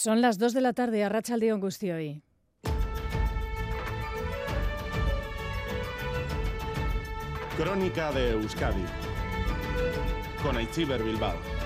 [0.00, 2.22] Son las 2 de la tarde a Racha Aldeón hoy.
[7.56, 8.84] Crónica de Euskadi
[10.40, 11.57] con Aichiber Bilbao.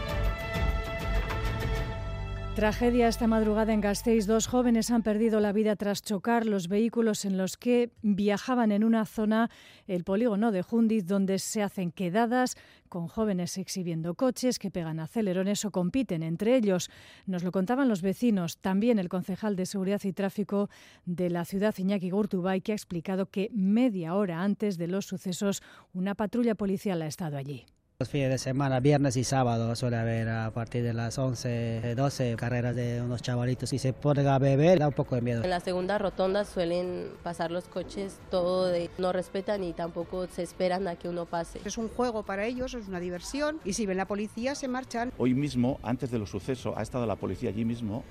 [2.54, 4.26] Tragedia esta madrugada en Gasteiz.
[4.26, 8.84] Dos jóvenes han perdido la vida tras chocar los vehículos en los que viajaban en
[8.84, 9.48] una zona,
[9.86, 12.56] el polígono de Jundiz, donde se hacen quedadas
[12.90, 16.90] con jóvenes exhibiendo coches que pegan acelerones o compiten entre ellos.
[17.24, 18.58] Nos lo contaban los vecinos.
[18.58, 20.68] También el concejal de Seguridad y Tráfico
[21.06, 25.62] de la ciudad, Iñaki Gurtubay, que ha explicado que media hora antes de los sucesos
[25.94, 27.64] una patrulla policial ha estado allí.
[28.02, 32.34] Los fines de semana, viernes y sábado, suele haber a partir de las 11, 12
[32.34, 35.44] carreras de unos chavalitos y se ponen a beber, da un poco de miedo.
[35.44, 40.42] En la segunda rotonda suelen pasar los coches, todo de no respetan y tampoco se
[40.42, 41.60] esperan a que uno pase.
[41.64, 45.12] Es un juego para ellos, es una diversión y si ven la policía se marchan.
[45.16, 48.02] Hoy mismo, antes de los sucesos, ha estado la policía allí mismo,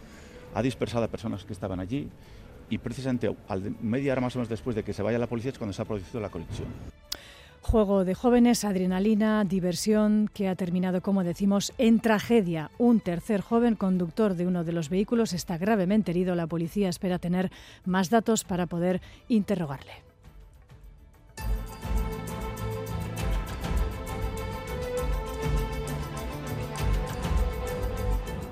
[0.55, 2.09] ha dispersado a personas que estaban allí
[2.69, 5.51] y precisamente al media hora más o menos después de que se vaya la policía
[5.51, 7.00] es cuando se ha producido la colisión.
[7.61, 12.71] Juego de jóvenes, adrenalina, diversión, que ha terminado, como decimos, en tragedia.
[12.79, 16.33] Un tercer joven conductor de uno de los vehículos está gravemente herido.
[16.33, 17.51] La policía espera tener
[17.85, 20.10] más datos para poder interrogarle.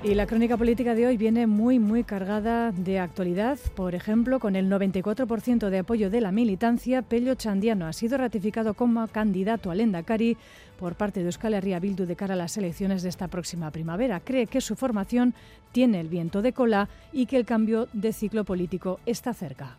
[0.02, 3.58] Y la crónica política de hoy viene muy, muy cargada de actualidad.
[3.76, 8.72] Por ejemplo, con el 94% de apoyo de la militancia, Pello Chandiano ha sido ratificado
[8.72, 10.38] como candidato al Endacari
[10.78, 14.20] por parte de Euskal Herria Bildu de cara a las elecciones de esta próxima primavera.
[14.20, 15.34] Cree que su formación
[15.70, 19.76] tiene el viento de cola y que el cambio de ciclo político está cerca.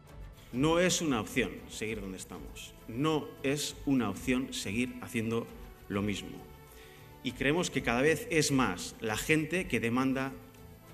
[0.53, 2.75] No es una opción seguir donde estamos.
[2.88, 5.47] No es una opción seguir haciendo
[5.89, 6.50] lo mismo
[7.23, 10.31] y creemos que cada vez es más la gente que demanda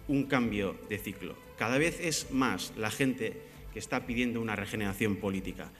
[0.07, 1.35] un cambio de ciclo.
[1.57, 3.41] Cada vez es más la gente
[3.73, 5.71] que está pidiendo una regeneración política.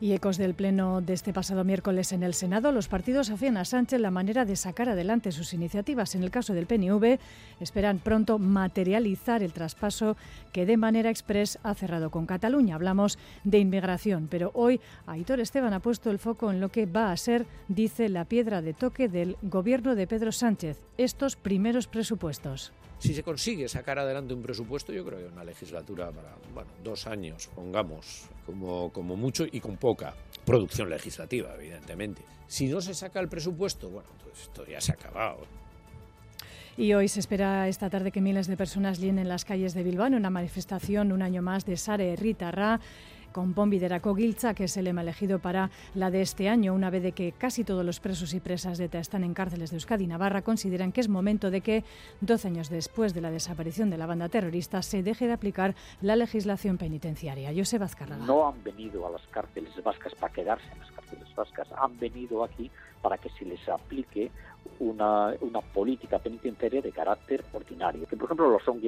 [0.00, 3.64] Y ecos del pleno de este pasado miércoles en el Senado, los partidos afían a
[3.64, 6.14] Sánchez la manera de sacar adelante sus iniciativas.
[6.14, 7.18] En el caso del PNV,
[7.60, 10.16] esperan pronto materializar el traspaso
[10.52, 12.74] que de manera express ha cerrado con Cataluña.
[12.74, 17.12] Hablamos de inmigración, pero hoy Aitor Esteban ha puesto el foco en lo que va
[17.12, 22.72] a ser, dice, la piedra de toque del gobierno de Pedro Sánchez, estos primeros presupuestos.
[23.00, 27.06] Si se consigue sacar adelante un presupuesto, yo creo que una legislatura para bueno, dos
[27.06, 32.22] años, pongamos, como, como mucho y con poca producción legislativa, evidentemente.
[32.46, 35.46] Si no se saca el presupuesto, bueno, pues esto ya se ha acabado.
[36.76, 40.06] Y hoy se espera esta tarde que miles de personas llenen las calles de Bilbao
[40.06, 42.80] en una manifestación un año más de Sare Ritarra
[43.32, 47.02] con Pombiderako Giltza, que es el lema elegido para la de este año, una vez
[47.02, 50.04] de que casi todos los presos y presas de ETA están en cárceles de Euskadi
[50.04, 51.84] y Navarra, consideran que es momento de que,
[52.20, 56.16] 12 años después de la desaparición de la banda terrorista, se deje de aplicar la
[56.16, 57.52] legislación penitenciaria.
[57.56, 58.24] José Azcárraga.
[58.24, 62.44] No han venido a las cárceles vascas para quedarse en las cárceles vascas, han venido
[62.44, 62.70] aquí
[63.02, 64.30] para que se les aplique
[64.78, 68.06] una, una política penitenciaria de carácter ordinario.
[68.06, 68.80] Que, por ejemplo, los son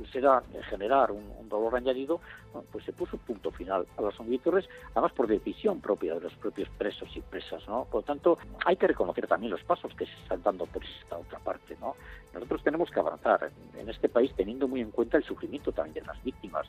[0.00, 2.20] pues será generar un, dolor añadido,
[2.70, 6.68] pues se puso punto final a los songuitorres, además por decisión propia de los propios
[6.78, 7.86] presos y presas, ¿no?
[7.86, 11.18] Por lo tanto, hay que reconocer también los pasos que se están dando por esta
[11.18, 11.96] otra parte, ¿no?
[12.32, 16.02] Nosotros tenemos que avanzar en este país teniendo muy en cuenta el sufrimiento también de
[16.02, 16.68] las víctimas.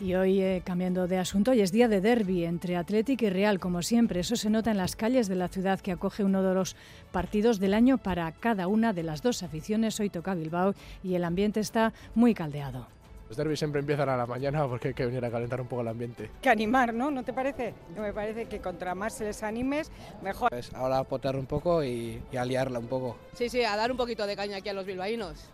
[0.00, 3.60] Y hoy, eh, cambiando de asunto, hoy es día de derby entre Atlético y Real,
[3.60, 4.20] como siempre.
[4.20, 6.76] Eso se nota en las calles de la ciudad que acoge uno de los
[7.12, 9.98] partidos del año para cada una de las dos aficiones.
[10.00, 12.86] Hoy toca Bilbao y el ambiente está muy caldeado.
[13.28, 15.82] Los derbis siempre empiezan a la mañana porque hay que venir a calentar un poco
[15.82, 16.28] el ambiente.
[16.42, 17.12] Que animar, ¿no?
[17.12, 17.74] ¿No te parece?
[17.96, 20.50] Me parece que contra más se les animes, mejor.
[20.50, 23.16] Pues ahora a potar un poco y, y a liarla un poco.
[23.34, 25.48] Sí, sí, a dar un poquito de caña aquí a los bilbaínos.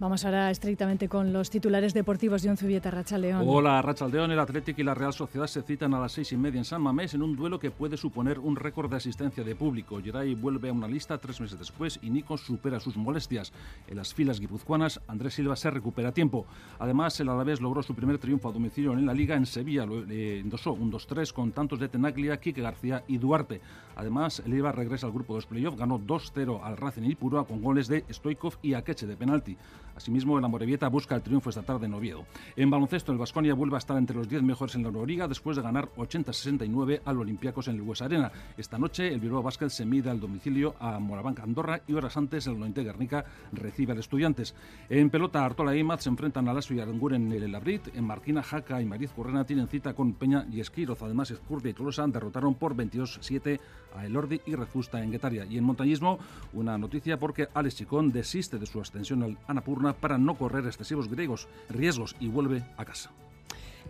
[0.00, 3.44] Vamos ahora estrictamente con los titulares deportivos de Unzubieta Rachaldeón.
[3.46, 6.56] Hola Rachaldeón, el Atlético y la Real Sociedad se citan a las seis y media
[6.56, 10.00] en San Mamés en un duelo que puede suponer un récord de asistencia de público.
[10.02, 13.52] Geray vuelve a una lista tres meses después y Nico supera sus molestias.
[13.88, 16.46] En las filas guipuzcoanas, Andrés Silva se recupera a tiempo.
[16.78, 19.36] Además, el Alavés logró su primer triunfo a domicilio en la Liga.
[19.36, 23.60] En Sevilla lo eh, endosó un 2-3 con tantos de Tenaglia, Quique García y Duarte.
[23.96, 27.46] Además, el Ibar regresa al grupo de los playoffs, ganó 2-0 al Racing y Purua
[27.46, 29.58] con goles de Stoikov y Akeche de penalti.
[29.96, 32.24] Asimismo, el Amorebieta busca el triunfo esta tarde en Oviedo.
[32.56, 35.56] En baloncesto, el Vasconia vuelve a estar entre los 10 mejores en la Euroliga después
[35.56, 38.30] de ganar 80-69 al Olympiacos en el Hues Arena.
[38.56, 42.46] Esta noche, el Bilbao Basket se mide al domicilio a Morabanca Andorra y horas antes
[42.46, 44.54] el Lointe Guernica recibe al Estudiantes.
[44.88, 47.94] En pelota, Artola y Imaz se enfrentan a Lasso y Aranguren en el Labrit.
[47.94, 51.02] En Marquina, Jaca y Mariz Correna tienen cita con Peña y Esquiroz.
[51.02, 53.60] Además, Escurdia y Tolosa derrotaron por 22-7
[53.96, 55.44] a Elordi y Rezusta en Guetaria.
[55.46, 56.18] Y en montañismo,
[56.52, 61.08] una noticia porque Alex Chicón desiste de su ascensión al Anapurna para no correr excesivos
[61.08, 63.10] griegos riesgos y vuelve a casa.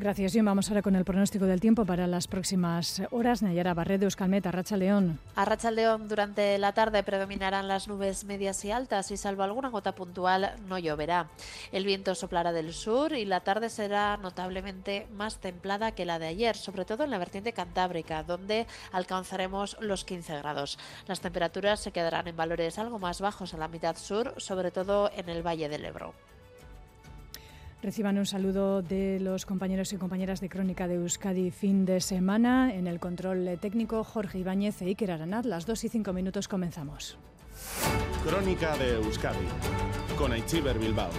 [0.01, 0.47] Gracias, John.
[0.47, 3.43] Vamos ahora con el pronóstico del tiempo para las próximas horas.
[3.43, 5.19] Nayara Barredo, Euskalmet, Racha León.
[5.37, 9.95] A León, durante la tarde predominarán las nubes medias y altas y salvo alguna gota
[9.95, 11.29] puntual no lloverá.
[11.71, 16.29] El viento soplará del sur y la tarde será notablemente más templada que la de
[16.29, 20.79] ayer, sobre todo en la vertiente cantábrica, donde alcanzaremos los 15 grados.
[21.09, 25.11] Las temperaturas se quedarán en valores algo más bajos a la mitad sur, sobre todo
[25.15, 26.15] en el Valle del Ebro.
[27.83, 32.75] Reciban un saludo de los compañeros y compañeras de Crónica de Euskadi fin de semana.
[32.75, 35.47] En el control técnico, Jorge Ibáñez e Iker Aranat.
[35.47, 37.17] Las 2 y 5 minutos comenzamos.
[38.23, 39.47] Crónica de Euskadi
[40.19, 41.11] con Aichiber Bilbao.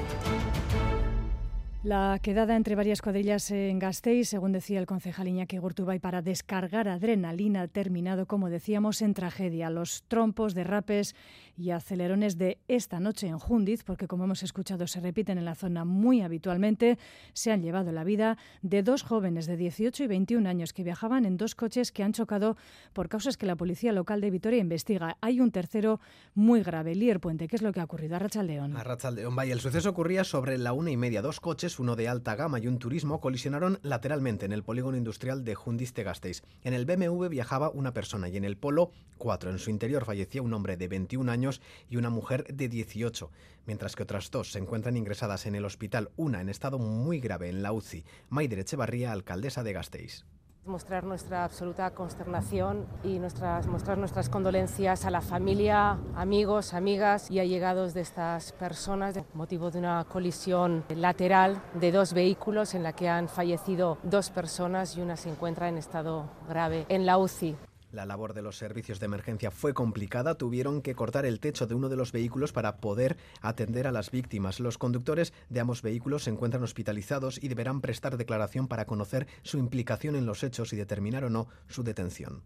[1.84, 6.88] La quedada entre varias cuadrillas en Gasteiz, según decía el concejal Iñaki Gurtubay, para descargar
[6.88, 9.72] adrenalina, terminado, como decíamos, en tragedia.
[9.72, 11.16] Los trompos, derrapes
[11.58, 15.56] y acelerones de esta noche en Jundiz, porque como hemos escuchado se repiten en la
[15.56, 17.00] zona muy habitualmente,
[17.34, 21.26] se han llevado la vida de dos jóvenes de 18 y 21 años que viajaban
[21.26, 22.58] en dos coches que han chocado
[22.94, 25.18] por causas que la policía local de Vitoria investiga.
[25.20, 26.00] Hay un tercero
[26.36, 27.48] muy grave, Lier Puente.
[27.48, 28.18] ¿Qué es lo que ha ocurrido?
[28.18, 28.78] A León.
[28.78, 28.84] A
[29.32, 29.54] vaya.
[29.54, 31.24] El suceso ocurría sobre la una y media.
[31.24, 35.44] Dos coches uno de alta gama y un turismo, colisionaron lateralmente en el polígono industrial
[35.44, 36.42] de Jundiz-Gasteiz.
[36.64, 39.50] En el BMW viajaba una persona y en el Polo cuatro.
[39.50, 43.30] En su interior fallecía un hombre de 21 años y una mujer de 18,
[43.66, 47.50] mientras que otras dos se encuentran ingresadas en el hospital, una en estado muy grave
[47.50, 48.04] en la UCI.
[48.30, 50.26] Maider Echevarría, alcaldesa de Gasteiz
[50.66, 57.40] mostrar nuestra absoluta consternación y nuestras, mostrar nuestras condolencias a la familia, amigos, amigas y
[57.40, 63.10] allegados de estas personas, motivo de una colisión lateral de dos vehículos en la que
[63.10, 67.56] han fallecido dos personas y una se encuentra en estado grave en la UCI.
[67.92, 71.76] La labor de los servicios de emergencia fue complicada, tuvieron que cortar el techo de
[71.76, 74.62] uno de los vehículos para poder atender a las víctimas.
[74.62, 79.58] Los conductores de ambos vehículos se encuentran hospitalizados y deberán prestar declaración para conocer su
[79.58, 82.44] implicación en los hechos y determinar o no su detención.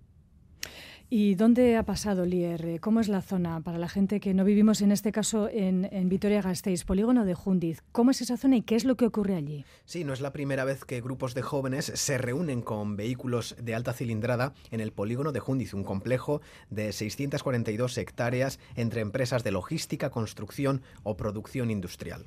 [1.07, 2.79] ¿Y dónde ha pasado Lier?
[2.79, 6.83] ¿Cómo es la zona para la gente que no vivimos en este caso en, Vitoria-Gasteiz,
[6.83, 7.83] polígono de Jundiz?
[7.91, 9.65] ¿Cómo es esa zona y qué es lo que ocurre allí?
[9.85, 13.75] Sí, no es la primera vez que grupos de jóvenes se reúnen con vehículos de
[13.75, 16.41] alta cilindrada en el polígono de Jundiz, un complejo
[16.71, 22.25] de 642 hectáreas entre empresas de logística, construcción o producción industrial.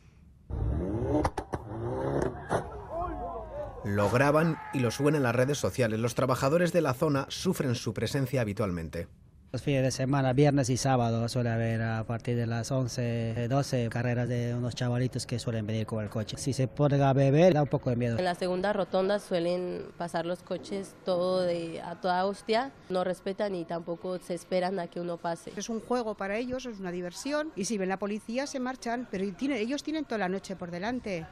[3.88, 5.99] Lo graban y lo suben en las redes sociales.
[5.99, 9.08] Los trabajadores de la zona sufren su presencia habitualmente.
[9.50, 13.88] Los fines de semana, viernes y sábado, suele haber a partir de las 11, 12
[13.88, 16.37] carreras de unos chavalitos que suelen venir con el coche.
[16.37, 18.19] Si se pone a beber, da un poco de miedo.
[18.19, 22.73] En la segunda rotonda suelen pasar los coches todo de, a toda hostia.
[22.90, 25.50] No respetan y tampoco se esperan a que uno pase.
[25.56, 27.52] Es un juego para ellos, es una diversión.
[27.56, 29.08] Y si ven la policía, se marchan.
[29.11, 31.25] Pero ellos tienen toda la noche por delante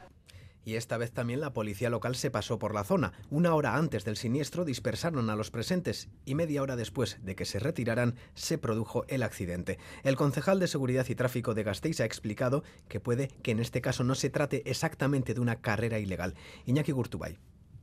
[0.67, 3.13] y esta vez también la policía local se pasó por la zona.
[3.29, 7.45] Una hora antes del siniestro dispersaron a los presentes y media hora después de que
[7.45, 9.79] se retiraran se produjo el accidente.
[10.03, 13.79] El concejal de Seguridad y Tráfico de Gasteiz ha explicado que puede que en este
[13.79, 16.35] caso no se trate exactamente de una carrera ilegal.
[16.65, 17.37] Iñaki Gurtubay.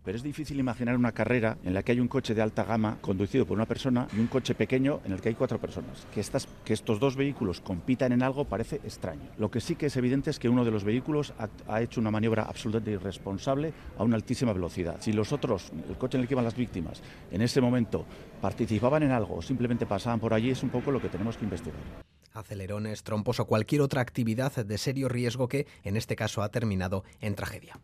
[0.04, 2.98] Pero es difícil imaginar una carrera en la que hay un coche de alta gama
[3.00, 6.06] conducido por una persona y un coche pequeño en el que hay cuatro personas.
[6.12, 6.20] Que,
[6.74, 9.30] estos dos vehículos compitan en algo parece extraño.
[9.38, 11.32] Lo que sí que es evidente es que uno de los vehículos
[11.68, 14.96] ha, hecho una maniobra absolutamente irresponsable a una altísima velocidad.
[15.00, 18.04] Si los otros, el coche en el que iban las víctimas, en ese momento
[18.42, 21.44] participaban en algo o simplemente pasaban por allí, es un poco lo que tenemos que
[21.44, 21.80] investigar
[22.34, 27.04] acelerones, trompos o cualquier otra actividad de serio riesgo que, en este caso, ha terminado
[27.20, 27.78] en tragedia.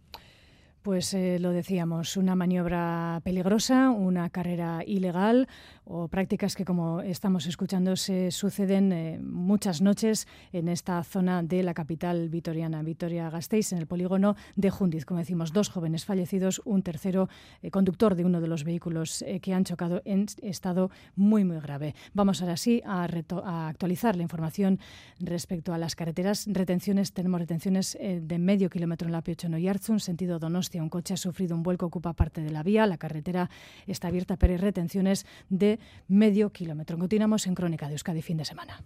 [0.82, 5.46] Pues eh, lo decíamos, una maniobra peligrosa, una carrera ilegal
[5.84, 11.62] o prácticas que, como estamos escuchando, se suceden eh, muchas noches en esta zona de
[11.62, 15.04] la capital vitoriana, Vitoria-Gasteiz, en el polígono de Jundiz.
[15.04, 17.28] Como decimos, dos jóvenes fallecidos, un tercero
[17.60, 21.94] eh, conductor de uno de los vehículos que han chocado en estado muy, muy grave.
[22.14, 23.06] Vamos ahora sí a,
[23.44, 24.78] a actualizar la información
[25.18, 26.46] respecto a las carreteras.
[26.50, 30.38] Retenciones, tenemos retenciones de medio kilómetro en la Piochono y un sentido
[30.78, 32.86] Un coche ha sufrido un vuelco, ocupa parte de la vía.
[32.86, 33.50] La carretera
[33.86, 36.98] está abierta, pero hay retenciones de medio kilómetro.
[36.98, 38.82] Continuamos en Crónica de Euskadi fin de semana.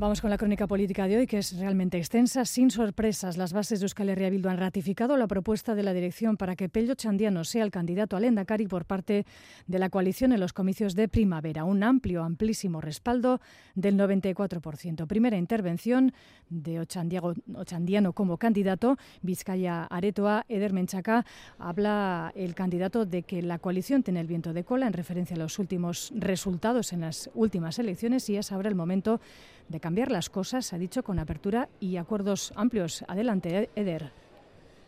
[0.00, 2.46] Vamos con la crónica política de hoy, que es realmente extensa.
[2.46, 6.38] Sin sorpresas, las bases de Euskal Herria Bildu han ratificado la propuesta de la dirección
[6.38, 9.26] para que Pello Chandiano sea el candidato al Endacari por parte
[9.66, 11.64] de la coalición en los comicios de primavera.
[11.64, 13.42] Un amplio, amplísimo respaldo
[13.74, 15.06] del 94%.
[15.06, 16.14] Primera intervención
[16.48, 18.96] de Ochandiano como candidato.
[19.20, 21.26] Vizcaya Aretoa, Eder Menchaca,
[21.58, 25.40] habla el candidato de que la coalición tiene el viento de cola en referencia a
[25.40, 29.20] los últimos resultados en las últimas elecciones y es ahora el momento
[29.70, 33.04] de cambiar las cosas, ha dicho, con apertura y acuerdos amplios.
[33.08, 34.12] Adelante, Eder.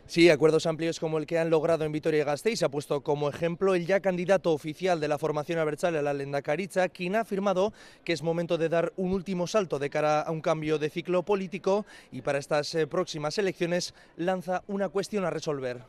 [0.05, 3.85] Sí, acuerdos amplios como el que han logrado en Vitoria-Gasteiz ha puesto como ejemplo el
[3.85, 7.71] ya candidato oficial de la formación abertzale, la Lendakaritza, quien ha afirmado
[8.03, 11.23] que es momento de dar un último salto de cara a un cambio de ciclo
[11.23, 15.83] político y para estas eh, próximas elecciones lanza una cuestión a resolver.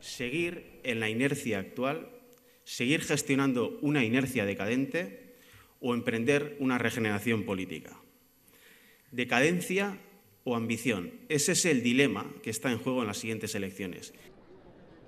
[0.00, 2.08] Seguir en la inercia actual,
[2.64, 5.34] seguir gestionando una inercia decadente
[5.80, 8.00] o emprender una regeneración política.
[9.10, 9.98] Decadencia
[10.44, 11.12] o ambición.
[11.28, 14.12] Ese es el dilema que está en juego en las siguientes elecciones.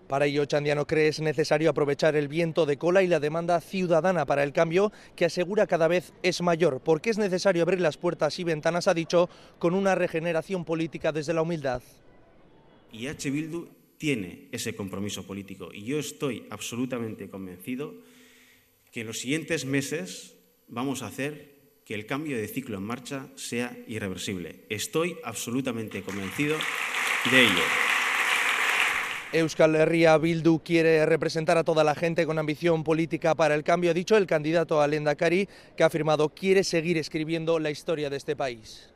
[0.08, 4.26] Para ello, Chandiano cree es necesario aprovechar el viento de cola y la demanda ciudadana
[4.26, 8.38] para el cambio, que asegura cada vez es mayor, porque es necesario abrir las puertas
[8.38, 11.82] y ventanas, ha dicho, con una regeneración política desde la humildad.
[12.92, 13.30] Y H.
[13.30, 17.94] Bildu tiene ese compromiso político y yo estoy absolutamente convencido
[18.90, 20.34] que en los siguientes meses
[20.68, 21.51] vamos a hacer
[21.84, 24.64] que el cambio de ciclo en marcha sea irreversible.
[24.68, 26.56] Estoy absolutamente convencido
[27.30, 27.62] de ello.
[29.32, 33.90] Euskal Herria Bildu quiere representar a toda la gente con ambición política para el cambio,
[33.90, 38.18] ha dicho el candidato a Lendakari, que ha afirmado quiere seguir escribiendo la historia de
[38.18, 38.92] este país.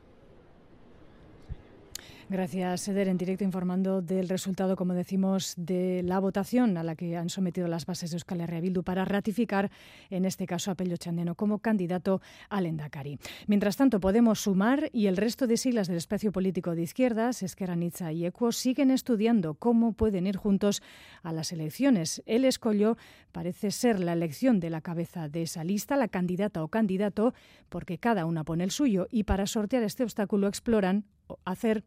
[2.29, 7.15] Gracias, Eder, en directo informando del resultado, como decimos, de la votación a la que
[7.15, 9.71] han sometido las bases de Euskal Herria Bildu para ratificar,
[10.09, 12.19] en este caso, a Pello Chandeno como candidato
[12.49, 13.17] al Endacari.
[13.47, 17.77] Mientras tanto, Podemos Sumar y el resto de siglas del espacio político de izquierdas, Esquerra
[17.77, 20.81] Nitza y Equo, siguen estudiando cómo pueden ir juntos
[21.23, 22.21] a las elecciones.
[22.25, 22.97] El escollo
[23.31, 27.33] parece ser la elección de la cabeza de esa lista, la candidata o candidato,
[27.69, 31.05] porque cada una pone el suyo y para sortear este obstáculo exploran
[31.45, 31.85] hacer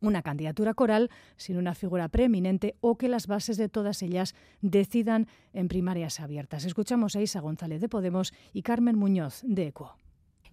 [0.00, 5.28] una candidatura coral sin una figura preeminente o que las bases de todas ellas decidan
[5.52, 6.64] en primarias abiertas.
[6.64, 9.96] Escuchamos a Isa González de Podemos y Carmen Muñoz de ECO.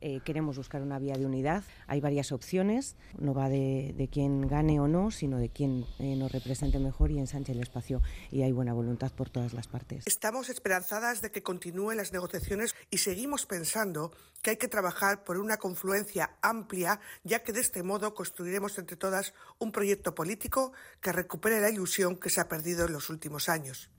[0.02, 1.64] Eh, queremos buscar una vía de unidad.
[1.88, 6.16] Hay varias opciones, no va de, de quién gane o no, sino de quién eh,
[6.16, 8.02] nos represente mejor y ensanche el espacio.
[8.32, 10.06] Y hay buena voluntad por todas las partes.
[10.08, 15.38] Estamos esperanzadas de que continúen las negociaciones y seguimos pensando que hay que trabajar por
[15.38, 21.12] una confluencia amplia, ya que de este modo construiremos entre todas un proyecto político que
[21.12, 23.90] recupere la ilusión que se ha perdido en los últimos años.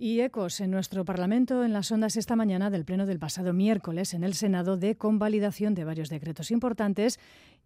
[0.00, 4.14] Y ecos en nuestro Parlamento en las ondas esta mañana del Pleno del pasado miércoles
[4.14, 7.18] en el Senado de convalidación de varios decretos importantes,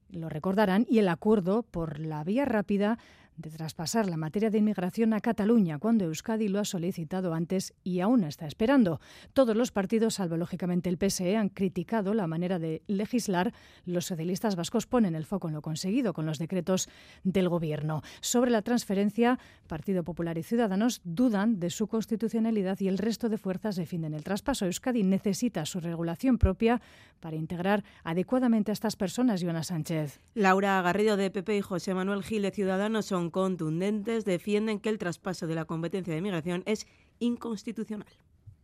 [0.08, 2.98] lo recordarán, y el acuerdo por la vía rápida
[3.36, 8.00] de traspasar la materia de inmigración a Cataluña cuando Euskadi lo ha solicitado antes y
[8.00, 9.00] aún está esperando.
[9.32, 13.52] Todos los partidos, salvo lógicamente el PSE, han criticado la manera de legislar.
[13.84, 16.88] Los socialistas vascos ponen el foco en lo conseguido con los decretos
[17.24, 18.02] del Gobierno.
[18.20, 23.38] Sobre la transferencia, Partido Popular y Ciudadanos dudan de su constitucionalidad y el resto de
[23.38, 24.66] fuerzas defienden el traspaso.
[24.66, 26.80] Euskadi necesita su regulación propia
[27.20, 30.20] para integrar adecuadamente a estas personas, Joana Sánchez.
[30.34, 34.98] Laura Garrido de PP y José Manuel Gil de Ciudadanos son contundentes, defienden que el
[34.98, 36.86] traspaso de la competencia de migración es
[37.18, 38.06] inconstitucional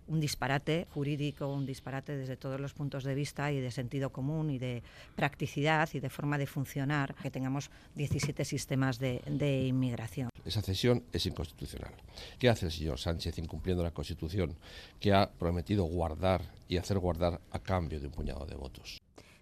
[0.09, 4.51] un disparate jurídico, un disparate desde todos los puntos de vista y de sentido común
[4.51, 4.83] y de
[5.15, 10.31] practicidad y de forma de funcionar, que tengamos 17 sistemas de, de, inmigración.
[10.45, 11.93] Esa cesión es inconstitucional.
[12.39, 14.57] ¿Qué hace el señor Sánchez incumpliendo la Constitución
[14.99, 18.99] que ha prometido guardar y hacer guardar a cambio de un puñado de votos?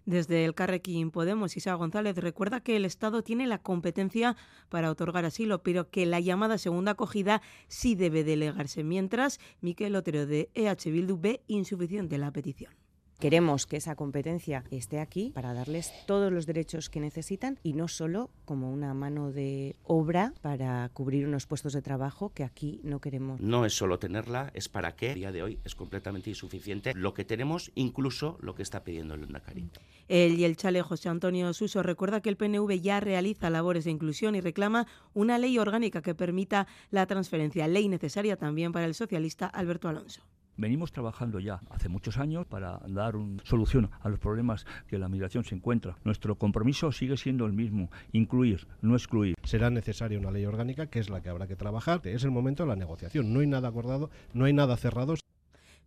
[0.07, 4.37] Desde el Carrequín Podemos, Isa González recuerda que el Estado tiene la competencia
[4.69, 10.25] para otorgar asilo, pero que la llamada segunda acogida sí debe delegarse, mientras Miquel Otero
[10.25, 12.86] de EH Bildu ve insuficiente la petición.
[13.19, 17.89] Queremos que esa competencia esté aquí para darles todos los derechos que necesitan y no
[17.89, 23.01] solo como una mano de obra para cubrir unos puestos de trabajo que aquí no
[23.01, 23.41] queremos.
[23.41, 25.13] No es solo tenerla, es para qué.
[25.13, 29.15] A día de hoy es completamente insuficiente lo que tenemos, incluso lo que está pidiendo
[29.15, 29.71] el Endacari.
[30.09, 33.93] Él y el chale José Antonio Suso recuerda que el PNV ya realiza labores de
[33.93, 38.95] inclusión y reclama una ley orgánica que permita la transferencia, ley necesaria también para el
[38.95, 40.23] socialista Alberto Alonso.
[40.59, 45.09] Venimos trabajando ya hace muchos años para dar una solución a los problemas que la
[45.09, 45.99] migración se encuentra.
[46.03, 49.35] Nuestro compromiso sigue siendo el mismo, incluir, no excluir.
[49.43, 52.01] Será necesaria una ley orgánica que es la que habrá que trabajar.
[52.05, 53.35] Es el momento de la negociación.
[53.35, 55.15] No hay nada acordado, no hay nada cerrado.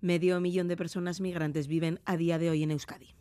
[0.01, 3.18] Medio millón de personas migrantes viven a día de hoy en Euskadi.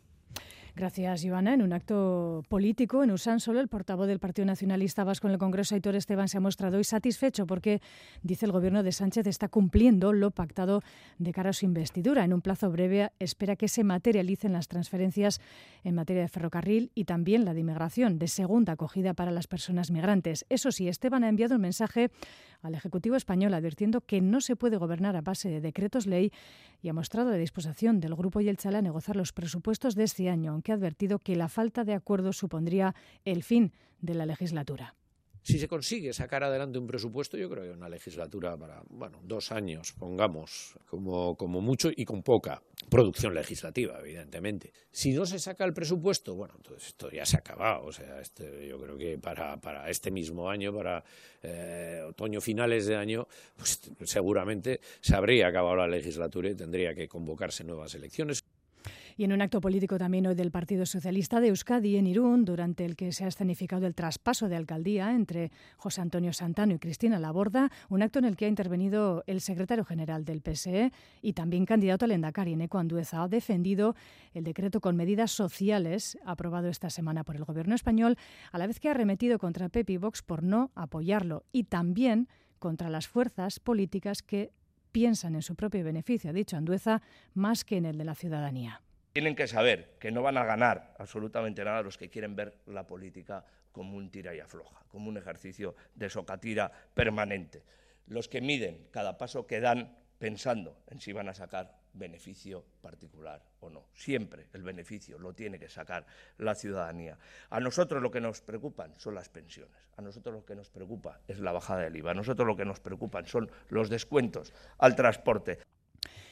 [0.75, 1.53] Gracias, Ivana.
[1.53, 5.75] En un acto político en solo el portavoz del Partido Nacionalista Vasco en el Congreso,
[5.75, 7.81] Aitor Esteban, se ha mostrado hoy satisfecho porque,
[8.23, 10.81] dice el gobierno de Sánchez, está cumpliendo lo pactado
[11.17, 12.23] de cara a su investidura.
[12.23, 15.41] En un plazo breve espera que se materialicen las transferencias
[15.83, 19.91] en materia de ferrocarril y también la de inmigración, de segunda acogida para las personas
[19.91, 20.45] migrantes.
[20.49, 22.11] Eso sí, Esteban ha enviado un mensaje
[22.61, 26.31] al Ejecutivo español advirtiendo que no se puede gobernar a base de decretos ley
[26.81, 30.51] y ha mostrado la disposición del Grupo Yelchala a negociar los presupuestos de este año,
[30.51, 34.95] aunque ha advertido que la falta de acuerdo supondría el fin de la legislatura.
[35.49, 39.51] Si se consigue sacar adelante un presupuesto, yo creo que una legislatura para, bueno, dos
[39.51, 44.71] años, pongamos, como, como mucho y con poca producción legislativa, evidentemente.
[44.91, 47.85] Si no se saca el presupuesto, bueno, entonces esto ya se ha acabado.
[47.85, 51.03] O sea, este, yo creo que para, para este mismo año, para
[51.41, 53.27] eh, otoño finales de año,
[53.57, 58.43] pues seguramente se habría acabado la legislatura y tendría que convocarse nuevas elecciones.
[59.19, 62.85] Y en un acto político también hoy del Partido Socialista de Euskadi en Irún, durante
[62.85, 67.19] el que se ha escenificado el traspaso de alcaldía entre José Antonio Santano y Cristina
[67.19, 71.65] Laborda, un acto en el que ha intervenido el secretario general del PSE y también
[71.65, 73.93] candidato al Endacari, Eneco Andueza, ha defendido
[74.33, 78.15] el decreto con medidas sociales aprobado esta semana por el Gobierno español,
[78.53, 82.89] a la vez que ha arremetido contra Pepi Vox por no apoyarlo y también contra
[82.89, 84.53] las fuerzas políticas que
[84.93, 87.01] piensan en su propio beneficio, ha dicho Andueza,
[87.33, 88.81] más que en el de la ciudadanía.
[89.19, 92.87] Tienen que saber que no van a ganar absolutamente nada los que quieren ver la
[92.87, 97.61] política como un tira y afloja, como un ejercicio de socatira permanente.
[98.07, 103.43] Los que miden cada paso que dan pensando en si van a sacar beneficio particular
[103.59, 103.87] o no.
[103.93, 106.05] Siempre el beneficio lo tiene que sacar
[106.37, 107.17] la ciudadanía.
[107.49, 109.89] A nosotros lo que nos preocupan son las pensiones.
[109.97, 112.11] A nosotros lo que nos preocupa es la bajada del IVA.
[112.11, 115.59] A nosotros lo que nos preocupan son los descuentos al transporte.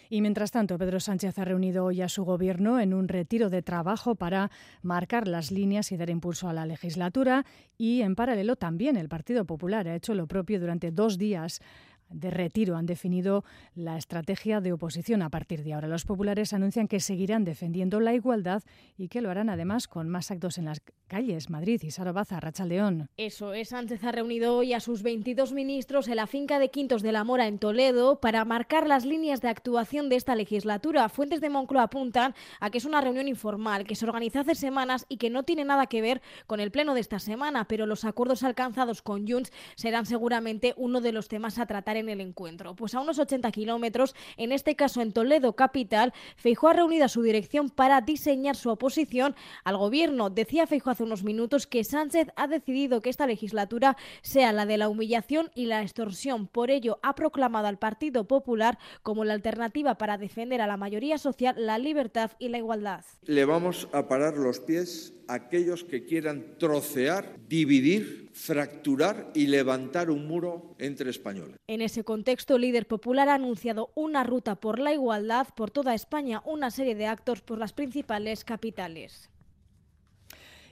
[0.09, 3.61] Y mientras tanto, Pedro Sánchez ha reunido hoy a su gobierno en un retiro de
[3.61, 7.45] trabajo para marcar las líneas y dar impulso a la legislatura.
[7.77, 11.61] Y en paralelo también el Partido Popular ha hecho lo propio durante dos días
[12.09, 13.43] de retiro han definido
[13.75, 15.87] la estrategia de oposición a partir de ahora.
[15.87, 18.63] Los populares anuncian que seguirán defendiendo la igualdad
[18.97, 21.49] y que lo harán además con más actos en las calles.
[21.49, 23.09] Madrid y Sarobaza, León.
[23.17, 27.01] Eso es, Sánchez ha reunido hoy a sus 22 ministros en la finca de Quintos
[27.01, 31.09] de la Mora en Toledo para marcar las líneas de actuación de esta legislatura.
[31.09, 35.05] Fuentes de Moncloa apuntan a que es una reunión informal que se organiza hace semanas
[35.09, 38.05] y que no tiene nada que ver con el pleno de esta semana, pero los
[38.05, 42.75] acuerdos alcanzados con Junts serán seguramente uno de los temas a tratar en el encuentro?
[42.75, 47.09] Pues a unos 80 kilómetros, en este caso en Toledo capital, Feijó ha reunido a
[47.09, 50.29] su dirección para diseñar su oposición al gobierno.
[50.29, 54.77] Decía Feijó hace unos minutos que Sánchez ha decidido que esta legislatura sea la de
[54.77, 56.47] la humillación y la extorsión.
[56.47, 61.17] Por ello, ha proclamado al Partido Popular como la alternativa para defender a la mayoría
[61.17, 63.03] social la libertad y la igualdad.
[63.23, 70.11] Le vamos a parar los pies a aquellos que quieran trocear, dividir fracturar y levantar
[70.11, 71.57] un muro entre españoles.
[71.67, 75.95] En ese contexto, el líder popular ha anunciado una ruta por la igualdad por toda
[75.95, 79.29] España, una serie de actos por las principales capitales.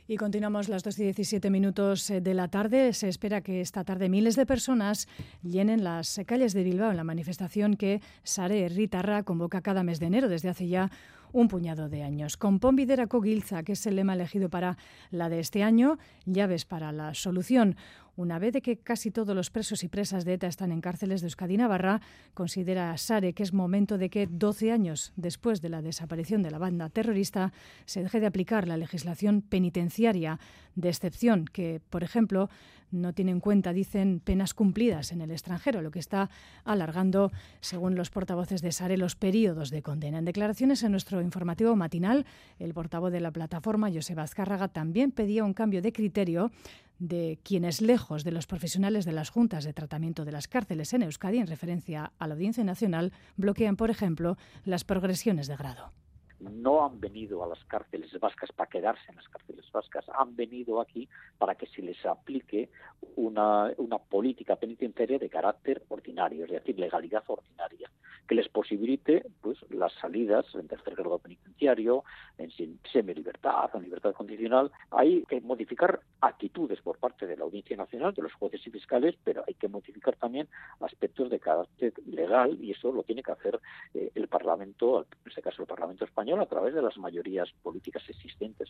[0.07, 2.93] Y continuamos las 2 y 17 minutos eh, de la tarde.
[2.93, 5.07] Se espera que esta tarde miles de personas
[5.41, 10.05] llenen las calles de Bilbao en la manifestación que Sare Ritarra convoca cada mes de
[10.05, 10.91] enero desde hace ya
[11.35, 12.37] un puñado de años.
[12.37, 14.77] Con Pombiderako Gilza, que es el lema elegido para
[15.11, 17.75] la de este año, llaves para la solución.
[18.17, 21.19] Una vez de que casi todos los presos y presas de ETA están en cárceles
[21.19, 21.99] de Euskadi Navarra,
[22.33, 26.57] considera Sare que es momento de que 12 años después de la desaparición de la
[26.57, 27.51] banda terrorista
[27.85, 30.39] se deje de aplicar la legislación penitenciaria
[30.75, 32.49] de excepción que, por ejemplo,
[32.91, 36.29] no tiene en cuenta, dicen, penas cumplidas en el extranjero, lo que está
[36.63, 40.19] alargando, según los portavoces de Sare, los periodos de condena.
[40.19, 42.25] En declaraciones en nuestro informativo matinal,
[42.59, 46.51] el portavoz de la plataforma, Joseba Azcárraga, también pedía un cambio de criterio
[46.99, 51.03] de quienes, lejos de los profesionales de las juntas de tratamiento de las cárceles en
[51.03, 55.91] Euskadi, en referencia a la Audiencia Nacional, bloquean, por ejemplo, las progresiones de grado.
[56.39, 60.81] No han venido a las cárceles vascas para quedarse en las cárceles vascas, han venido
[60.81, 62.69] aquí para que se les aplique
[63.15, 63.71] una,
[64.09, 67.89] política penitenciaria de carácter ordinario, es decir, legalidad ordinaria,
[68.27, 72.03] que les posibilite pues las salidas en tercer grado penitenciario,
[72.37, 72.51] en
[72.91, 74.71] semi-libertad, en libertad condicional.
[74.91, 79.15] Hay que modificar actitudes por parte de la Audiencia Nacional, de los jueces y fiscales,
[79.23, 80.47] pero hay que modificar también
[80.79, 83.59] aspectos de carácter legal y eso lo tiene que hacer
[83.93, 88.03] eh, el Parlamento, en este caso el Parlamento español, a través de las mayorías políticas
[88.09, 88.69] existentes.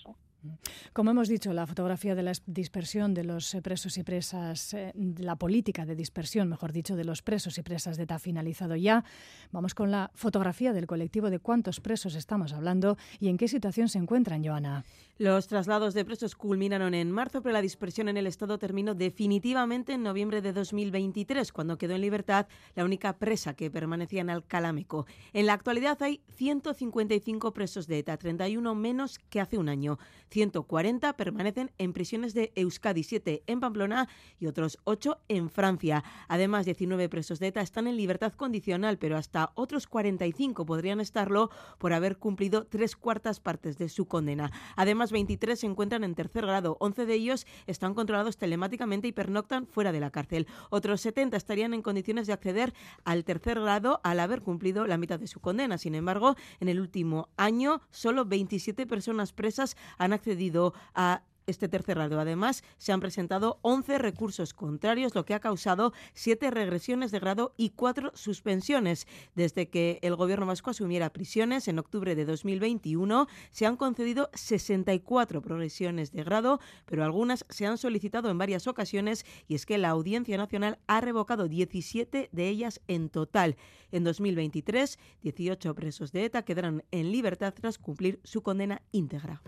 [0.93, 5.35] Como hemos dicho, la fotografía de la dispersión de los presos y presas, eh, la
[5.35, 9.03] política de dispersión, mejor dicho, de los presos y presas de ETA finalizado ya.
[9.51, 13.89] Vamos con la fotografía del colectivo de cuántos presos estamos hablando y en qué situación
[13.89, 14.83] se encuentran, Joana.
[15.17, 19.93] Los traslados de presos culminaron en marzo, pero la dispersión en el Estado terminó definitivamente
[19.93, 25.05] en noviembre de 2023, cuando quedó en libertad la única presa que permanecía en Alcalameco.
[25.31, 29.99] En la actualidad hay 155 presos de ETA, 31 menos que hace un año.
[30.31, 36.03] 140 permanecen en prisiones de Euskadi, 7 en Pamplona y otros 8 en Francia.
[36.27, 41.51] Además, 19 presos de ETA están en libertad condicional, pero hasta otros 45 podrían estarlo
[41.77, 44.51] por haber cumplido tres cuartas partes de su condena.
[44.75, 46.77] Además, 23 se encuentran en tercer grado.
[46.79, 50.47] 11 de ellos están controlados telemáticamente y pernoctan fuera de la cárcel.
[50.69, 55.19] Otros 70 estarían en condiciones de acceder al tercer grado al haber cumplido la mitad
[55.19, 55.77] de su condena.
[55.77, 61.95] Sin embargo, en el último año, solo 27 personas presas han accedido a este tercer
[61.95, 62.19] grado.
[62.19, 67.53] Además, se han presentado 11 recursos contrarios, lo que ha causado siete regresiones de grado
[67.57, 69.07] y cuatro suspensiones.
[69.35, 75.41] Desde que el Gobierno vasco asumiera prisiones en octubre de 2021, se han concedido 64
[75.41, 79.89] progresiones de grado, pero algunas se han solicitado en varias ocasiones y es que la
[79.89, 83.55] Audiencia Nacional ha revocado 17 de ellas en total.
[83.91, 89.41] En 2023, 18 presos de ETA quedarán en libertad tras cumplir su condena íntegra.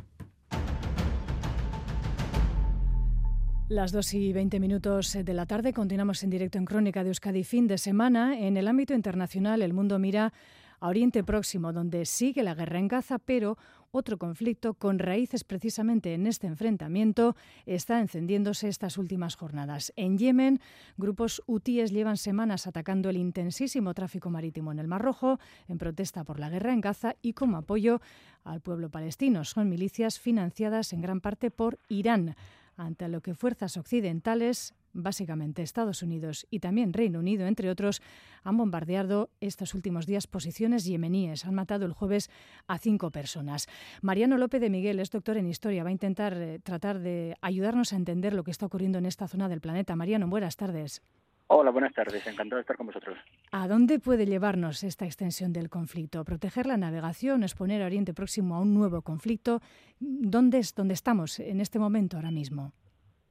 [3.70, 7.44] Las 2 y 20 minutos de la tarde continuamos en directo en Crónica de Euskadi
[7.44, 8.40] fin de semana.
[8.40, 10.32] En el ámbito internacional, el mundo mira
[10.80, 13.58] a Oriente Próximo, donde sigue la guerra en Gaza, pero
[13.92, 19.92] otro conflicto con raíces precisamente en este enfrentamiento está encendiéndose estas últimas jornadas.
[19.98, 20.62] En Yemen,
[20.96, 26.24] grupos hutíes llevan semanas atacando el intensísimo tráfico marítimo en el Mar Rojo en protesta
[26.24, 28.00] por la guerra en Gaza y como apoyo
[28.46, 29.44] al pueblo palestino.
[29.44, 32.38] Son milicias financiadas en gran parte por Irán
[32.78, 38.02] ante lo que fuerzas occidentales, básicamente Estados Unidos y también Reino Unido, entre otros,
[38.44, 41.46] han bombardeado estos últimos días posiciones yemeníes.
[41.46, 42.30] Han matado el jueves
[42.68, 43.68] a cinco personas.
[44.02, 45.84] Mariano López de Miguel es doctor en historia.
[45.84, 49.28] Va a intentar eh, tratar de ayudarnos a entender lo que está ocurriendo en esta
[49.28, 49.96] zona del planeta.
[49.96, 51.02] Mariano, buenas tardes.
[51.50, 52.28] Hola, buenas tardes.
[52.28, 53.18] Encantado de estar con vosotros.
[53.52, 56.26] ¿A dónde puede llevarnos esta extensión del conflicto?
[56.26, 57.44] ¿Proteger la navegación?
[57.44, 59.62] ¿Exponer a Oriente Próximo a un nuevo conflicto?
[60.00, 62.74] ¿Dónde, es, dónde estamos en este momento ahora mismo?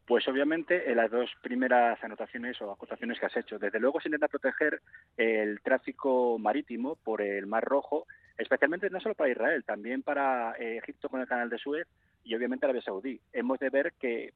[0.06, 3.58] Pues obviamente en las dos primeras anotaciones o acotaciones que has hecho.
[3.58, 4.80] Desde luego se intenta proteger
[5.16, 8.06] el tráfico marítimo por el Mar Rojo,
[8.38, 11.86] especialmente no solo para Israel, también para eh, Egipto con el Canal de Suez
[12.26, 13.20] y obviamente Arabia Saudí.
[13.32, 14.34] Hemos de ver que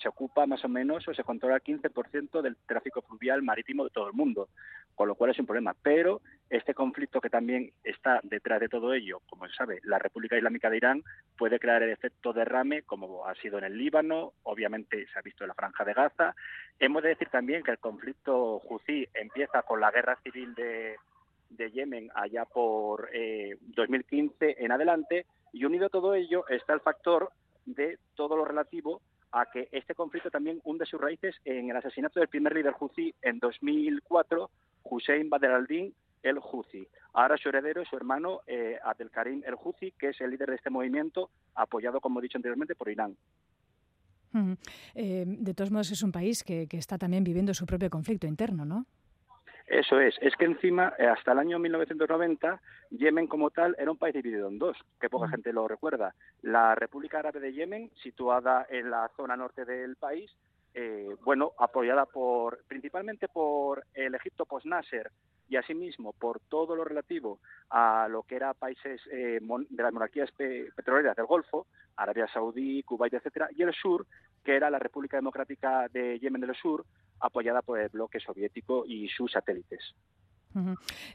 [0.00, 3.90] se ocupa más o menos o se controla el 15% del tráfico fluvial marítimo de
[3.90, 4.48] todo el mundo,
[4.94, 5.74] con lo cual es un problema.
[5.82, 10.36] Pero este conflicto que también está detrás de todo ello, como se sabe, la República
[10.36, 11.02] Islámica de Irán
[11.36, 15.42] puede crear el efecto derrame, como ha sido en el Líbano, obviamente se ha visto
[15.42, 16.36] en la Franja de Gaza.
[16.78, 20.96] Hemos de decir también que el conflicto Houthi empieza con la guerra civil de,
[21.56, 23.08] Yemen allá por
[23.60, 27.30] 2015 eh, en adelante y unido a todo ello está el factor
[27.66, 29.00] de todo lo relativo
[29.32, 33.14] a que este conflicto también hunde sus raíces en el asesinato del primer líder Houthi
[33.22, 34.50] en 2004,
[34.84, 36.86] Hussein Badr al-Din el Houthi.
[37.14, 40.56] Ahora su heredero es su hermano eh, Abdelkarim el Houthi, que es el líder de
[40.56, 43.16] este movimiento, apoyado, como he dicho anteriormente, por Irán.
[44.94, 48.26] Eh, de todos modos, es un país que, que está también viviendo su propio conflicto
[48.26, 48.86] interno, ¿no?
[49.66, 53.98] Eso es, es que encima, eh, hasta el año 1990, Yemen como tal era un
[53.98, 55.30] país dividido en dos, que poca mm.
[55.30, 56.14] gente lo recuerda.
[56.42, 60.30] La República Árabe de Yemen, situada en la zona norte del país,
[60.74, 65.10] eh, bueno, apoyada por principalmente por el Egipto post-Nasser
[65.48, 70.30] y asimismo por todo lo relativo a lo que era países eh, de las monarquías
[70.32, 74.06] petroleras del Golfo, Arabia Saudí, Kuwait, etcétera, y el sur,
[74.42, 76.86] que era la República Democrática de Yemen del Sur,
[77.20, 79.94] apoyada por el bloque soviético y sus satélites.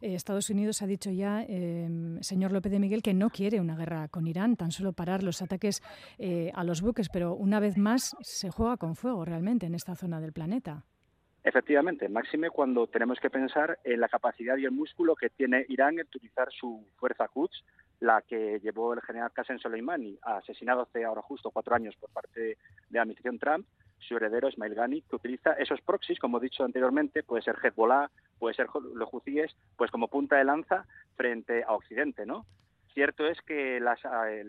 [0.02, 3.76] Eh, Estados Unidos ha dicho ya, em, señor López de Miguel, que no quiere una
[3.76, 5.82] guerra con Irán, tan solo parar los ataques
[6.17, 9.95] eh, a los buques, pero una vez más se juega con fuego realmente en esta
[9.95, 10.86] zona del planeta.
[11.43, 15.97] Efectivamente, máxime cuando tenemos que pensar en la capacidad y el músculo que tiene Irán
[15.97, 17.63] en utilizar su fuerza Quds,
[18.02, 22.39] la que llevó el general Qasem Soleimani, asesinado hace ahora justo cuatro años por parte
[22.41, 22.58] de
[22.89, 23.65] la administración Trump,
[24.00, 28.12] su heredero Ismail Ghani, que utiliza esos proxies, como he dicho anteriormente, puede ser Hezbollah,
[28.39, 32.45] puede ser los hutíes, pues como punta de lanza frente a Occidente, ¿no?
[32.93, 34.43] Cierto es que las, eh,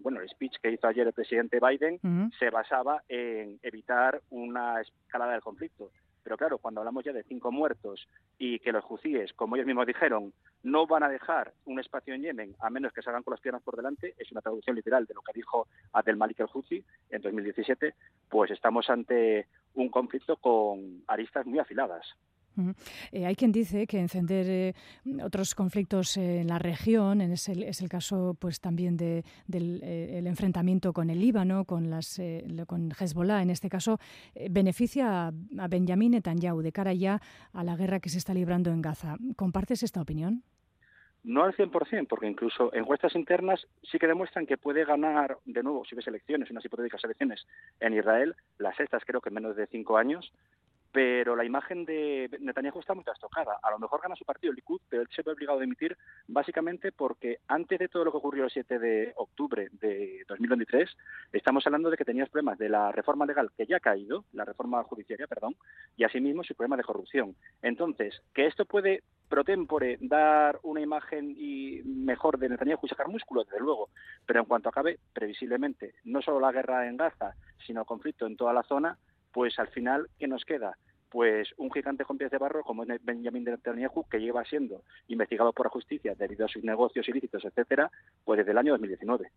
[0.00, 1.98] bueno, el speech que hizo ayer el presidente Biden
[2.38, 5.90] se basaba en evitar una escalada del conflicto.
[6.22, 8.06] Pero claro, cuando hablamos ya de cinco muertos
[8.38, 12.22] y que los hutíes, como ellos mismos dijeron, no van a dejar un espacio en
[12.22, 15.14] Yemen a menos que salgan con las piernas por delante, es una traducción literal de
[15.14, 17.94] lo que dijo Abdel Malik el-Houthi en 2017,
[18.28, 22.06] pues estamos ante un conflicto con aristas muy afiladas.
[23.12, 24.74] Eh, hay quien dice que encender eh,
[25.22, 29.80] otros conflictos en la región, en es, el, es el caso pues también de, del
[29.82, 32.20] eh, el enfrentamiento con el Líbano, con, las,
[32.66, 33.98] con Hezbollah, en este caso,
[34.50, 37.20] beneficia a, a Benjamin Netanyahu de cara ya
[37.52, 39.16] a la guerra que se está librando en Gaza.
[39.36, 40.42] ¿Compartes esta opinión?
[41.22, 45.84] No al 100%, porque incluso encuestas internas sí que demuestran que puede ganar de nuevo,
[45.84, 47.46] si ves elecciones, unas hipotéticas elecciones
[47.78, 50.32] en Israel, las estas creo que en menos de cinco años,
[50.92, 53.58] pero la imagen de Netanyahu está muy trastocada.
[53.62, 55.96] A lo mejor gana su partido el Likud, pero él se ve obligado a dimitir
[56.26, 60.90] básicamente porque antes de todo lo que ocurrió el 7 de octubre de 2023,
[61.32, 64.44] estamos hablando de que tenías problemas de la reforma legal que ya ha caído, la
[64.44, 65.54] reforma judiciaria, perdón,
[65.96, 67.36] y asimismo su problema de corrupción.
[67.62, 73.08] Entonces, que esto puede pro tempore dar una imagen y mejor de Netanyahu y sacar
[73.08, 73.90] músculo, desde luego,
[74.26, 78.36] pero en cuanto acabe, previsiblemente, no solo la guerra en Gaza, sino el conflicto en
[78.36, 78.98] toda la zona,
[79.32, 80.76] pues al final, ¿qué nos queda?
[81.08, 85.66] Pues un gigante con pies de barro como Benjamin Netanyahu, que lleva siendo investigado por
[85.66, 87.90] la justicia debido a sus negocios ilícitos, etcétera,
[88.24, 89.30] pues desde el año 2019.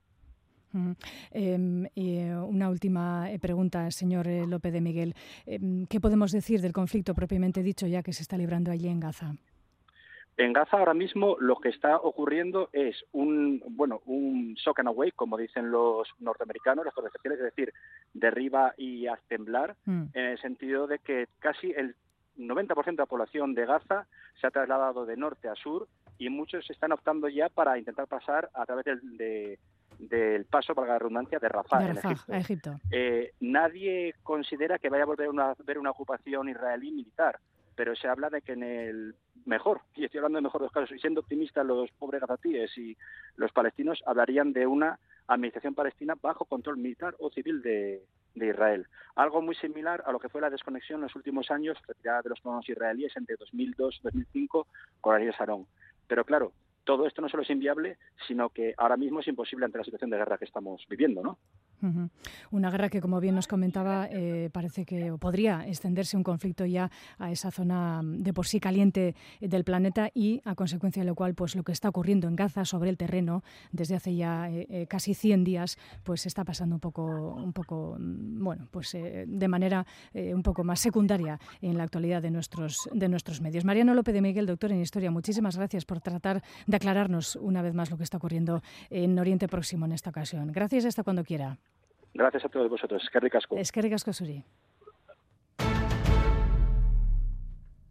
[1.32, 5.16] Em, y eh, una última eh, pregunta, señor eh, López de Miguel.
[5.46, 9.00] Em, ¿Qué podemos decir del conflicto propiamente dicho ya que se está librando allí en
[9.00, 9.36] Gaza?
[10.38, 15.12] En Gaza ahora mismo lo que está ocurriendo es un, bueno, un shock and away,
[15.12, 17.74] como dicen los norteamericanos, las concepciones, es decir,
[18.14, 20.04] derriba y haz temblar, mm.
[20.14, 21.96] en el sentido de que casi el
[22.38, 24.08] 90% de la población de Gaza
[24.42, 28.50] se ha trasladado de norte a sur y muchos están optando ya para intentar pasar
[28.56, 29.60] a través del,
[30.00, 32.80] del paso, para la redundancia, de Rafah, en Egipto.
[32.90, 37.40] Eh, nadie considera que vaya a volver a ver una ocupación israelí militar
[37.76, 40.74] pero se habla de que en el mejor, y estoy hablando de mejor de los
[40.74, 42.98] casos, y siendo optimista los pobres gazatíes y
[43.36, 48.04] los palestinos hablarían de una administración palestina bajo control militar o civil de,
[48.36, 48.88] Israel.
[49.16, 52.30] Algo muy similar a lo que fue la desconexión en los últimos años retirada de
[52.30, 54.68] los colonos israelíes entre 2002 y 2005
[55.02, 55.68] con Ariel Sharon.
[56.08, 56.52] Pero claro,
[56.84, 60.10] todo esto no solo es inviable, sino que ahora mismo es imposible ante la situación
[60.10, 61.38] de guerra que estamos viviendo, ¿no?
[62.52, 66.90] Una guerra que, como bien nos comentaba, eh, parece que podría extenderse un conflicto ya
[67.18, 71.36] a esa zona de por sí caliente del planeta y, a consecuencia de lo cual,
[71.36, 74.88] pues lo que está ocurriendo en Gaza sobre el terreno desde hace ya eh, eh,
[74.88, 79.86] casi 100 días, pues está pasando un poco, un poco, mm, bueno, pues de manera
[80.14, 83.66] un poco más secundaria en la actualidad de nuestros de nuestros medios.
[83.66, 87.74] Mariano López de Miguel, doctor en Historia, muchísimas gracias por tratar de aclararnos una vez
[87.74, 90.52] más lo que está ocurriendo en Oriente Próximo en esta ocasión.
[90.52, 91.58] Gracias hasta cuando quiera.
[92.14, 93.02] Gracias a todos vosotros.
[93.04, 93.58] Es que ricasco.
[93.58, 94.44] Es que.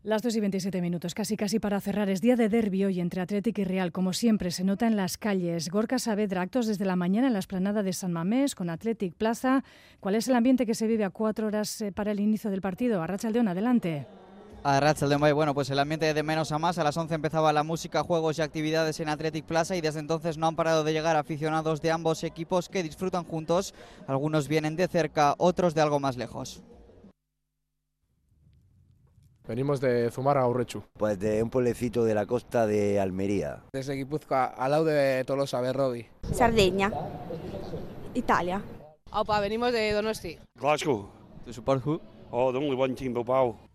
[0.04, 2.08] Las 2 y 27 minutos, casi casi para cerrar.
[2.08, 5.16] Es día de derbi hoy entre Atlético y Real, como siempre, se nota en las
[5.16, 5.70] calles.
[5.70, 9.62] Gorka Saavedra, actos desde la mañana en la esplanada de San Mamés, con Athletic Plaza.
[10.00, 12.60] ¿Cuál es el ambiente que se vive a cuatro horas eh, para el inicio del
[12.60, 13.00] partido?
[13.00, 14.06] Arracha Aldeón, adelante.
[14.64, 16.78] A Rachelden bueno, pues el ambiente de menos a más.
[16.78, 20.38] A las 11 empezaba la música, juegos y actividades en Athletic Plaza y desde entonces
[20.38, 23.74] no han parado de llegar aficionados de ambos equipos que disfrutan juntos.
[24.06, 26.62] Algunos vienen de cerca, otros de algo más lejos.
[29.48, 30.84] Venimos de Zumar a Urrechu.
[30.92, 33.64] Pues de un pueblecito de la costa de Almería.
[33.72, 36.06] Desde Guipúzcoa, al lado de Tolosa, Berrodi.
[36.32, 36.92] Sardeña,
[38.14, 38.62] Italia.
[39.10, 40.38] Opa, venimos de Donosti.
[40.56, 41.10] Glasgow.
[41.44, 42.00] ¿Tu support who?
[42.30, 43.71] Oh, the only one team, Bilbao.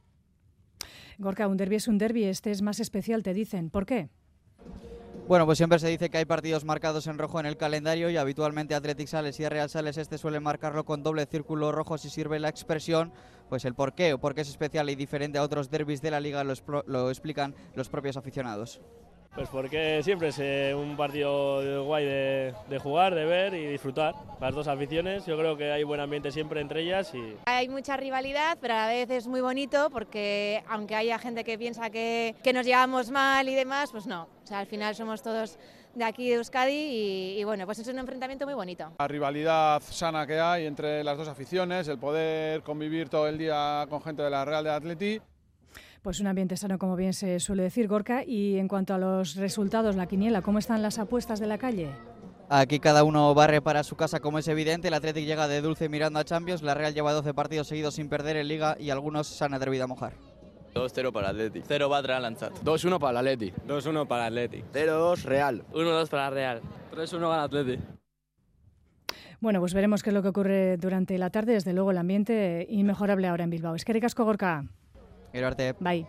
[1.20, 3.70] Gorka, un derby es un derby, este es más especial, te dicen.
[3.70, 4.10] ¿Por qué?
[5.28, 8.16] Bueno, pues siempre se dice que hay partidos marcados en rojo en el calendario y
[8.16, 12.40] habitualmente Athletic Sales y Real Sales este suele marcarlo con doble círculo rojo si sirve
[12.40, 13.12] la expresión,
[13.50, 16.12] pues el por qué o por qué es especial y diferente a otros derbis de
[16.12, 18.80] la liga lo explican los propios aficionados.
[19.36, 24.16] Pues porque siempre es eh, un partido guay de, jugar, de ver y disfrutar.
[24.42, 27.14] Las dos aficiones, yo creo que hay buen ambiente siempre entre ellas.
[27.14, 31.44] y Hay mucha rivalidad, pero a la vez es muy bonito porque aunque haya gente
[31.44, 34.28] que piensa que, que nos llevamos mal y demás, pues no.
[34.44, 35.60] O sea, al final somos todos
[35.94, 38.92] de aquí de Euskadi y, y, bueno, pues es un enfrentamiento muy bonito.
[39.00, 43.86] La rivalidad sana que hay entre las dos aficiones, el poder convivir todo el día
[43.90, 45.22] con gente de la Real de Atleti.
[46.08, 48.24] Pues un ambiente sano, como bien se suele decir, Gorka.
[48.24, 51.90] Y en cuanto a los resultados, la quiniela, ¿cómo están las apuestas de la calle?
[52.48, 54.88] Aquí cada uno barre para su casa, como es evidente.
[54.88, 56.62] El Athletic llega de dulce mirando a Champions.
[56.62, 59.84] La Real lleva 12 partidos seguidos sin perder en Liga y algunos se han atrevido
[59.84, 60.14] a mojar.
[60.74, 61.66] 2-0 para el Athletic.
[61.68, 62.54] 0 va a Lanzat.
[62.64, 63.68] 2-1 para el Athletic.
[63.68, 64.66] 2-1 para el Athletic.
[64.72, 65.66] 0-2 Real.
[65.74, 66.62] 1-2 para Real.
[66.96, 67.82] 3-1 gana Athletic.
[69.42, 71.52] Bueno, pues veremos qué es lo que ocurre durante la tarde.
[71.52, 73.76] Desde luego el ambiente inmejorable ahora en Bilbao.
[73.76, 74.64] Es que ricasco Gorka.
[75.34, 75.76] Gero arte.
[75.80, 76.08] Bai.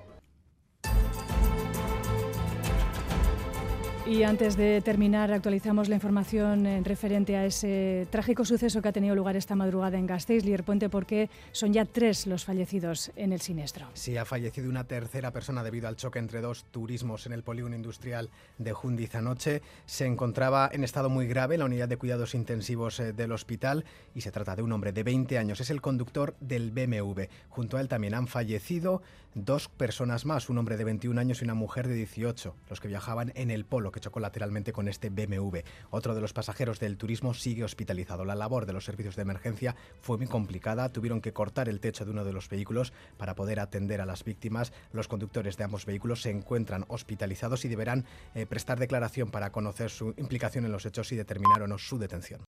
[4.09, 8.93] Y antes de terminar, actualizamos la información en referente a ese trágico suceso que ha
[8.93, 13.43] tenido lugar esta madrugada en Gasteiz, Puente, porque son ya tres los fallecidos en el
[13.43, 13.87] siniestro.
[13.93, 17.77] Sí, ha fallecido una tercera persona debido al choque entre dos turismos en el polígono
[17.77, 19.61] industrial de Jundiz anoche.
[19.85, 23.85] Se encontraba en estado muy grave en la unidad de cuidados intensivos eh, del hospital
[24.15, 25.61] y se trata de un hombre de 20 años.
[25.61, 27.25] Es el conductor del BMW.
[27.51, 29.03] Junto a él también han fallecido
[29.45, 32.89] dos personas más, un hombre de 21 años y una mujer de 18, los que
[32.89, 35.59] viajaban en el Polo, que chocó lateralmente con este BMW.
[35.91, 38.25] Otro de los pasajeros del turismo sigue hospitalizado.
[38.25, 40.93] La labor de los servicios de emergencia fue muy complicada.
[40.93, 44.25] Tuvieron que cortar el techo de uno de los vehículos para poder atender a las
[44.25, 44.73] víctimas.
[44.93, 49.91] Los conductores de ambos vehículos se encuentran hospitalizados y deberán eh, prestar declaración para conocer
[49.91, 52.41] su implicación en los hechos y determinar o no su detención.